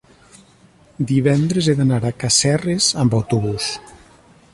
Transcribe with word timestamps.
divendres 1.11 1.69
he 1.69 1.75
d'anar 1.81 1.99
a 2.09 2.13
Casserres 2.23 2.87
amb 3.05 3.17
autobús. 3.19 3.69